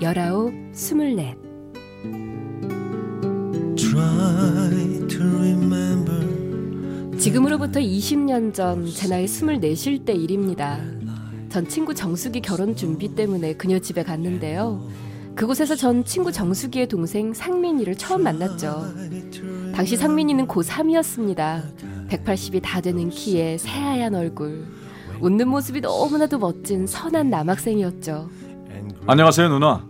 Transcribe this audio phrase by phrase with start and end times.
[0.00, 1.36] 열아홉 스물넷
[7.18, 10.78] 지금으로부터 20년 전 제 나이 스물넷일 때 일입니다.
[11.48, 14.86] 전 친구 정숙이 결혼 준비 때문에 그녀 집에 갔는데요.
[15.34, 18.84] 그곳에서 전 친구 정숙이의 동생 상민이를 처음 만났죠.
[19.74, 21.62] 당시 상민이는 고3이었습니다.
[22.08, 24.66] 180이 다 되는 키에 새하얀 얼굴.
[25.20, 28.30] 웃는 모습이 너무나도 멋진 선한 남학생이었죠.
[29.06, 29.89] 안녕하세요 누나.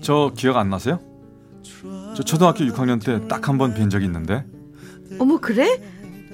[0.00, 1.00] 저 기억 안 나세요?
[2.16, 4.44] 저 초등학교 6학년 때 딱 한 번 뵌 적이 있는데.
[5.18, 5.82] 어머 그래?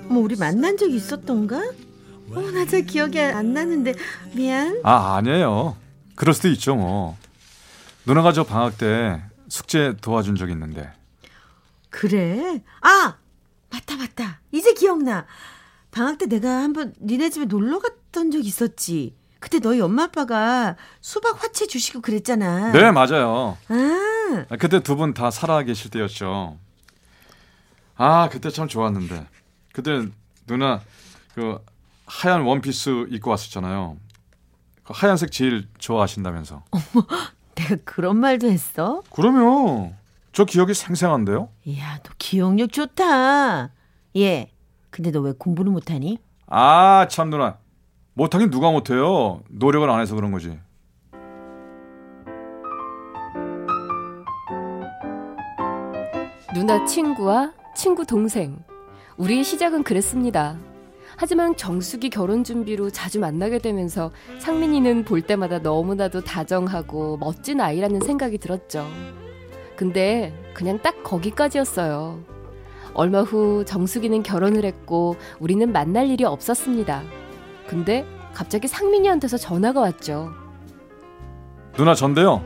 [0.08, 1.60] 뭐 우리 만난 적 있었던가?
[2.30, 3.94] 어머 나잘 기억이 안 나는데
[4.34, 4.80] 미안.
[4.84, 5.76] 아 아니에요.
[6.14, 7.16] 그럴 수도 있죠 뭐.
[8.06, 10.90] 누나가 저 방학 때 숙제 도와준 적 있는데.
[11.90, 12.62] 그래?
[12.82, 13.16] 아
[13.70, 14.40] 맞다 맞다.
[14.52, 15.26] 이제 기억나.
[15.90, 19.14] 방학 때 내가 한번 니네 집에 놀러 갔던 적 있었지.
[19.40, 22.72] 그때 너희 엄마 아빠가 수박 화채 주시고 그랬잖아.
[22.72, 23.56] 네 맞아요.
[23.68, 26.58] 아 그때 두 분 다 살아 계실 때였죠.
[27.96, 29.26] 아 그때 참 좋았는데.
[29.72, 30.06] 그때
[30.46, 30.80] 누나
[31.34, 31.58] 그
[32.06, 33.96] 하얀 원피스 입고 왔었잖아요.
[34.84, 36.64] 그 하얀색 제일 좋아하신다면서.
[37.56, 39.02] 내가 그런 말도 했어?
[39.10, 39.96] 그러면
[40.32, 41.48] 저 기억이 생생한데요?
[41.64, 43.70] 이야 너 기억력 좋다.
[44.16, 44.50] 예.
[44.90, 46.18] 근데 너 왜 공부를 못하니?
[46.48, 47.58] 아 참 누나
[48.16, 49.42] 못하긴 누가 못해요.
[49.50, 50.58] 노력을 안 해서 그런 거지.
[56.54, 58.56] 누나 친구와 친구 동생.
[59.18, 60.56] 우리의 시작은 그랬습니다.
[61.18, 68.38] 하지만 정숙이 결혼 준비로 자주 만나게 되면서 상민이는 볼 때마다 너무나도 다정하고 멋진 아이라는 생각이
[68.38, 68.86] 들었죠.
[69.76, 72.18] 근데 그냥 딱 거기까지였어요.
[72.94, 77.25] 얼마 후 정숙이는 결혼을 했고 우리는 만날 일이 없었습니다.
[77.66, 80.32] 근데 갑자기 상민이한테서 전화가 왔죠.
[81.76, 82.44] 누나 전데요.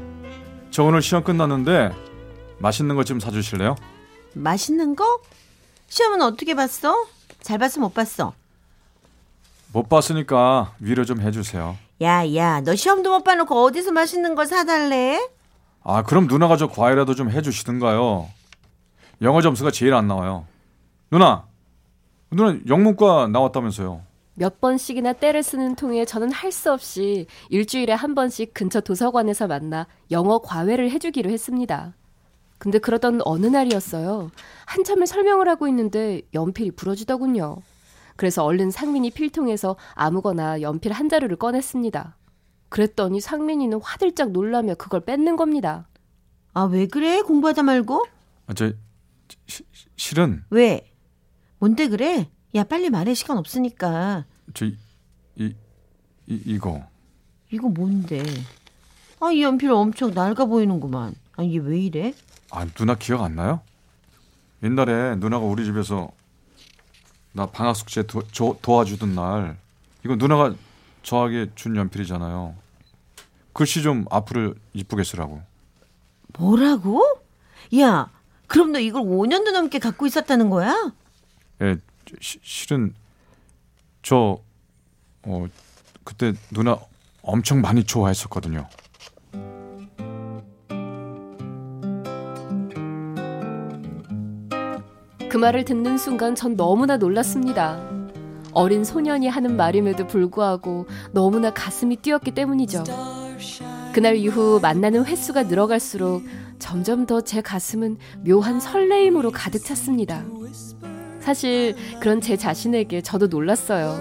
[0.71, 1.91] 저 오늘 시험 끝났는데
[2.59, 3.77] 맛있는 거좀 사주실래요?
[4.35, 5.21] 맛있는 거?
[5.89, 7.07] 시험은 어떻게 봤어?
[7.41, 8.33] 잘 봤어 못 봤어?
[9.73, 11.77] 못 봤으니까 위로 좀 해주세요.
[12.01, 15.29] 야야 너 시험도 못 봐놓고 어디서 맛있는 걸 사달래?
[15.83, 18.29] 아 그럼 누나가 저 과외라도 좀 해주시든가요.
[19.23, 20.47] 영어 점수가 제일 안 나와요.
[21.11, 21.45] 누나,
[22.31, 24.03] 누나 영문과 나왔다면서요.
[24.41, 29.87] 몇 번씩이나 때를 쓰는 통에 저는 할 수 없이 일주일에 한 번씩 근처 도서관에서 만나
[30.11, 31.95] 영어 과외를 해주기로 했습니다.
[32.59, 34.31] 근데 그러던 어느 날이었어요.
[34.65, 37.59] 한참을 설명을 하고 있는데 연필이 부러지더군요.
[38.17, 42.17] 그래서 얼른 상민이 필통에서 아무거나 연필 한 자루를 꺼냈습니다.
[42.71, 45.87] 그랬더니 상민이는 화들짝 놀라며 그걸 뺏는 겁니다.
[46.55, 48.07] 아 왜 그래 공부하다 말고?
[48.47, 48.73] 아, 저
[49.47, 49.65] 시,
[49.97, 50.91] 실은 왜?
[51.59, 52.31] 뭔데 그래?
[52.55, 54.25] 야 빨리 말해 시간 없으니까.
[54.55, 54.77] 저 이,
[55.37, 55.55] 이,
[56.27, 56.87] 이 이거
[57.51, 58.23] 이거 뭔데?
[59.21, 61.15] 아 이 연필 엄청 낡아 보이는구만.
[61.37, 62.15] 아 이게 왜 이래?
[62.51, 63.61] 아 누나 기억 안 나요?
[64.63, 66.11] 옛날에 누나가 우리 집에서
[67.33, 69.57] 나 방학 숙제 도, 저, 도와주던 날
[70.05, 70.55] 이거 누나가
[71.03, 72.55] 저에게 준 연필이잖아요.
[73.53, 75.43] 글씨 좀 앞으로 이쁘게 쓰라고.
[76.39, 77.03] 뭐라고?
[77.79, 78.11] 야
[78.47, 80.93] 그럼 너 이걸 5년도 넘게 갖고 있었다는 거야?
[81.63, 81.77] 예,
[82.21, 82.95] 시, 실은
[84.03, 84.39] 저
[85.23, 85.47] 어,
[86.05, 86.79] 그때 누나
[87.23, 88.67] 엄청 많이 좋아했었거든요.
[95.29, 97.81] 그 말을 듣는 순간 전 너무나 놀랐습니다.
[98.53, 102.83] 어린 소년이 하는 말임에도 불구하고 너무나 가슴이 뛰었기 때문이죠.
[103.95, 106.25] 그날 이후 만나는 횟수가 늘어갈수록
[106.59, 110.25] 점점 더 제 가슴은 묘한 설레임으로 가득 찼습니다.
[111.21, 113.99] 사실 그런 제 자신에게 저도 놀랐어요.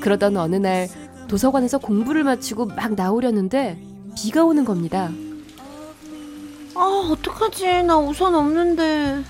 [0.00, 0.88] 그러던 어느 날
[1.28, 3.78] 도서관에서 공부를 마치고 막 나오려는데
[4.16, 5.10] 비가 오는 겁니다.
[6.74, 9.22] 아 어떡하지 나 우산 없는데.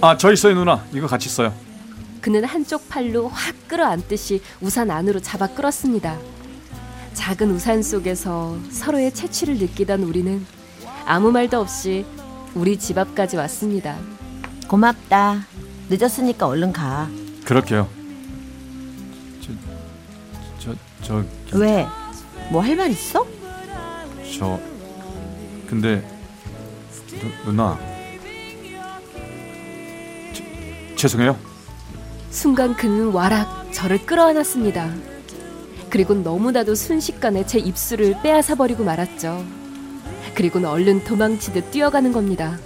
[0.00, 0.84] 아, 저 있어요, 누나.
[0.92, 1.52] 이거 같이 써요.
[2.20, 6.18] 그는 한쪽 팔로 확 끌어안듯이 우산 안으로 잡아 끌었습니다.
[7.14, 10.44] 작은 우산 속에서 서로의 채취를 느끼던 우리는
[11.04, 12.06] 아무 말도 없이
[12.54, 13.98] 우리 집 앞까지 왔습니다.
[14.68, 15.46] 고맙다.
[15.96, 17.08] 늦었으니까 얼른 가.
[17.44, 17.88] 그럴게요.
[20.58, 21.86] 저, 저, 저, 왜?
[22.50, 23.26] 뭐 할 말 있어?
[24.38, 24.58] 저.
[25.68, 26.02] 근데
[27.08, 27.78] 누, 누나.
[30.32, 31.36] 제, 죄송해요.
[32.30, 34.90] 순간 그는 와락 저를 끌어안았습니다.
[35.90, 39.44] 그리고 너무나도 순식간에 제 입술을 빼앗아 버리고 말았죠.
[40.34, 42.58] 그리고는 얼른 도망치듯 뛰어가는 겁니다.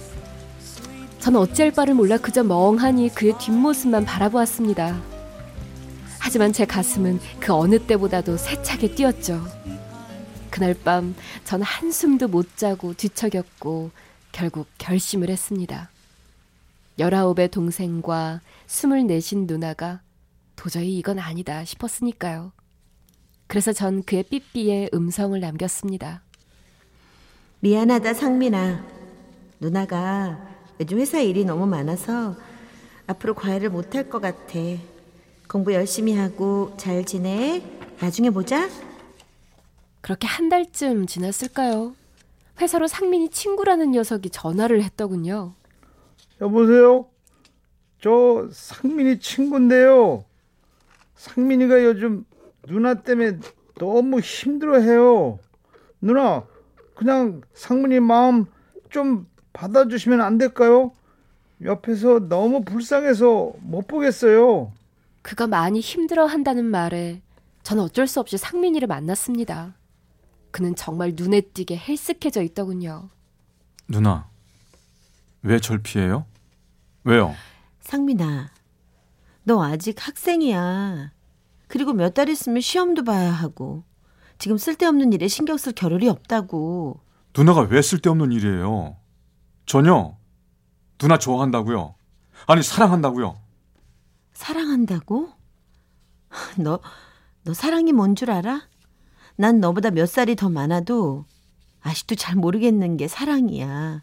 [1.27, 4.97] 저는 어찌할 바를 몰라 그저 멍하니 그의 뒷모습만 바라보았습니다.
[6.19, 9.43] 하지만 제 가슴은 그 어느 때보다도 세차게 뛰었죠.
[10.49, 13.91] 그날 밤전 한숨도 못 자고 뒤척였고
[14.31, 15.89] 결국 결심을 했습니다.
[16.97, 19.99] 열아홉의 동생과 스물넷인 누나가
[20.55, 22.53] 도저히 이건 아니다 싶었으니까요.
[23.47, 26.21] 그래서 전 그의 삐삐에 음성을 남겼습니다.
[27.59, 28.85] 미안하다 상민아.
[29.59, 32.35] 누나가 요즘 회사 일이 너무 많아서
[33.07, 34.59] 앞으로 과외를 못 할 것 같아.
[35.47, 37.63] 공부 열심히 하고 잘 지내.
[37.99, 38.69] 나중에 보자.
[40.01, 41.95] 그렇게 한 달쯤 지났을까요?
[42.61, 45.53] 회사로 상민이 친구라는 녀석이 전화를 했더군요.
[46.41, 47.07] 여보세요?
[48.01, 50.23] 저 상민이 친구인데요.
[51.15, 52.25] 상민이가 요즘
[52.67, 53.39] 누나 때문에
[53.79, 55.39] 너무 힘들어해요.
[56.01, 56.45] 누나,
[56.95, 58.45] 그냥 상민이 마음
[58.89, 59.27] 좀
[59.57, 60.91] 받아주시면 안 될까요?
[61.63, 64.71] 옆에서 너무 불쌍해서 못 보겠어요.
[65.23, 67.21] 그가 많이 힘들어 한다는 말에
[67.63, 69.73] 저는 어쩔 수 없이 상민이를 만났습니다.
[70.51, 73.09] 그는 정말 눈에 띄게 헬쓱해져 있더군요.
[73.87, 74.29] 누나.
[75.41, 76.25] 왜 절 피해요?
[77.03, 77.33] 왜요?
[77.81, 78.49] 상민아,
[79.43, 81.11] 너 아직 학생이야.
[81.67, 83.83] 그리고 몇 달 있으면 시험도 봐야 하고
[84.37, 86.99] 지금 쓸데없는 일에 신경 쓸 겨를이 없다고.
[87.35, 88.95] 누나가 왜 쓸데없는 일이에요?
[89.67, 90.17] 전혀.
[90.97, 91.93] 누나 좋아한다고요.
[92.47, 93.39] 아니 사랑한다고요.
[94.33, 95.29] 사랑한다고?
[96.57, 96.79] 너,
[97.43, 98.67] 너 사랑이 뭔 줄 알아?
[99.35, 101.25] 난 너보다 몇 살이 더 많아도
[101.81, 104.01] 아직도 잘 모르겠는 게 사랑이야.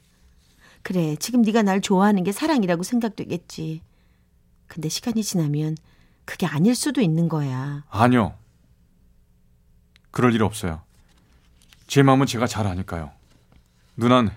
[0.83, 3.83] 그래, 지금 네가 날 좋아하는 게 사랑이라고 생각되겠지.
[4.69, 5.77] 근데 시간이 지나면
[6.25, 7.85] 그게 아닐 수도 있는 거야.
[7.89, 8.35] 아니요.
[10.11, 10.83] 그럴 일 없어요.
[11.87, 13.11] 제 마음은 제가 잘 아니까요.
[13.97, 14.31] 누난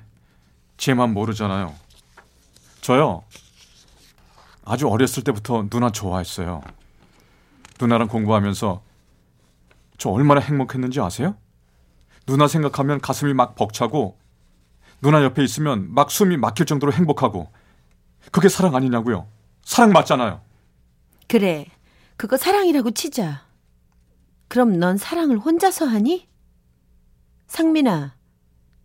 [0.78, 1.74] 제 마음 모르잖아요.
[2.82, 3.24] 저요.
[4.64, 6.62] 아주 어렸을 때부터 누나 좋아했어요.
[7.80, 8.82] 누나랑 공부하면서
[9.98, 11.36] 저 얼마나 행복했는지 아세요?
[12.26, 14.18] 누나 생각하면 가슴이 막 벅차고
[15.02, 17.52] 누나 옆에 있으면 막 숨이 막힐 정도로 행복하고
[18.32, 19.28] 그게 사랑 아니냐고요.
[19.64, 20.42] 사랑 맞잖아요.
[21.28, 21.66] 그래,
[22.16, 23.46] 그거 사랑이라고 치자.
[24.48, 26.28] 그럼 넌 사랑을 혼자서 하니?
[27.48, 28.16] 상민아,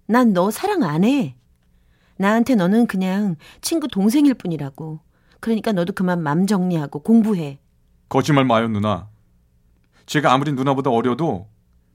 [0.06, 1.36] 난 너 사랑 안 해.
[2.16, 5.00] 나한테 너는 그냥 친구 동생일 뿐이라고.
[5.40, 7.58] 그러니까 너도 그만 맘 정리하고 공부해.
[8.08, 9.08] 거짓말 마요, 누나.
[10.06, 11.48] 제가 아무리 누나보다 어려도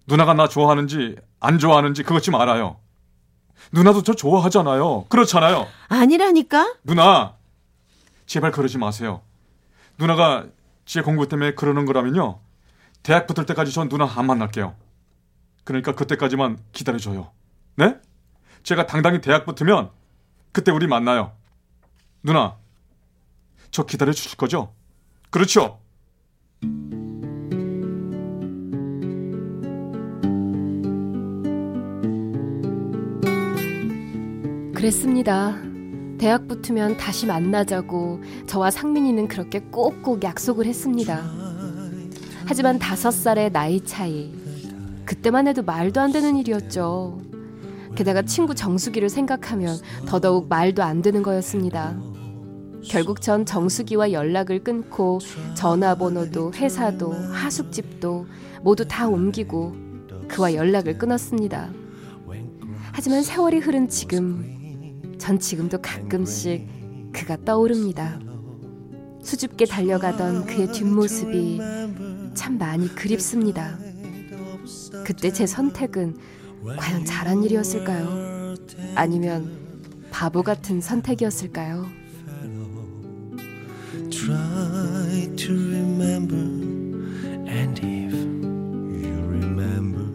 [0.08, 2.80] 누나가 나 좋아하는지 안 좋아하는지 그것 좀 알아요.
[3.72, 5.06] 누나도 저 좋아하잖아요.
[5.10, 5.68] 그렇잖아요.
[5.90, 6.75] 아니라니까?
[6.84, 7.36] 누나,
[8.25, 9.22] 제발 그러지 마세요.
[9.98, 10.46] 누나가
[10.86, 12.40] 제 공부 때문에 그러는 거라면요.
[13.04, 14.75] 대학 붙을 때까지 전 누나 안 만날게요.
[15.64, 17.31] 그러니까 그때까지만 기다려줘요.
[17.75, 17.96] 네?
[18.64, 19.90] 제가 당당히 대학 붙으면
[20.51, 21.31] 그때 우리 만나요.
[22.23, 22.57] 누나,
[23.71, 24.73] 저 기다려 주실 거죠?
[25.30, 25.80] 그렇죠?
[34.73, 35.56] 그랬습니다.
[36.18, 41.23] 대학 붙으면 다시 만나자고 저와 상민이는 그렇게 꼭꼭 약속을 했습니다.
[42.45, 44.33] 하지만 다섯 살의 나이 차이.
[45.06, 47.19] 그때만 해도 말도 안 되는 일이었죠.
[47.97, 49.75] 게다가 친구 정수기를 생각하면
[50.06, 51.99] 더더욱 말도 안 되는 거였습니다.
[52.85, 55.19] 결국 전 정수기와 연락을 끊고
[55.56, 58.27] 전화번호도 회사도 하숙집도
[58.61, 59.75] 모두 다 옮기고
[60.27, 61.71] 그와 연락을 끊었습니다.
[62.92, 66.68] 하지만 세월이 흐른 지금 전 지금도 가끔씩
[67.11, 68.19] 그가 떠오릅니다.
[69.23, 71.59] 수줍게 달려가던 그의 뒷모습이
[72.35, 73.80] 참 많이 그립습니다.
[75.04, 76.16] 그때 제 선택은
[76.64, 78.56] 과연 잘한 일이었을까요?
[78.95, 79.68] 아니면
[80.11, 81.85] 바보 같은 선택이었을까요?
[84.09, 86.37] Try to remember
[87.47, 90.06] and if you remember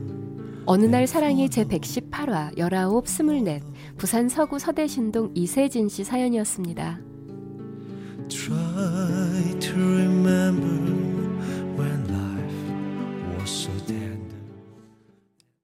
[0.66, 3.60] 어느 날 사랑이 제 118화 19, 24
[3.96, 7.00] 부산 서구 서대신동 이세진 씨 사연이었습니다.
[8.28, 8.61] Try